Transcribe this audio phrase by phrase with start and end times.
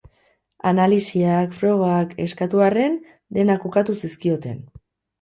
[0.69, 2.17] Analisiak, frogak...
[2.27, 2.99] eskatu arren,
[3.41, 4.63] denak ukatu zizkioten.